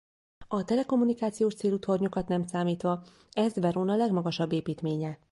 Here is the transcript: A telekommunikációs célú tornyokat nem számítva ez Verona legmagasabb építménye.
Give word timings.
A 0.47 0.63
telekommunikációs 0.65 1.55
célú 1.55 1.79
tornyokat 1.79 2.27
nem 2.27 2.45
számítva 2.45 3.03
ez 3.31 3.53
Verona 3.55 3.95
legmagasabb 3.95 4.51
építménye. 4.51 5.19